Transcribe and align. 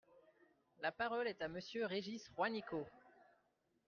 La 0.81 0.91
parole 0.91 1.27
est 1.27 1.43
à 1.43 1.47
Monsieur 1.47 1.85
Régis 1.85 2.23
Juanico. 2.35 2.87